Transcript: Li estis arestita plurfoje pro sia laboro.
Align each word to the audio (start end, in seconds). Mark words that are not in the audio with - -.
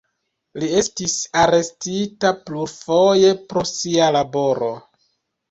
Li 0.61 0.69
estis 0.77 1.17
arestita 1.41 2.33
plurfoje 2.47 3.35
pro 3.53 3.65
sia 3.75 4.09
laboro. 4.19 4.73